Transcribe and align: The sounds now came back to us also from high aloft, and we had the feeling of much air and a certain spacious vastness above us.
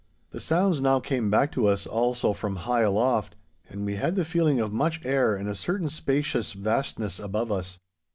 The 0.31 0.39
sounds 0.39 0.81
now 0.81 0.99
came 0.99 1.29
back 1.29 1.51
to 1.51 1.67
us 1.67 1.85
also 1.85 2.33
from 2.33 2.55
high 2.55 2.81
aloft, 2.81 3.35
and 3.69 3.85
we 3.85 3.97
had 3.97 4.15
the 4.15 4.25
feeling 4.25 4.59
of 4.59 4.73
much 4.73 4.99
air 5.05 5.35
and 5.35 5.47
a 5.47 5.53
certain 5.53 5.89
spacious 5.89 6.53
vastness 6.53 7.19
above 7.19 7.51
us. 7.51 7.77